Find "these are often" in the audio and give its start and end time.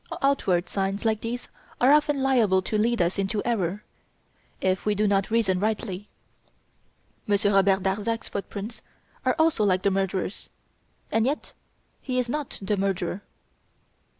1.21-2.23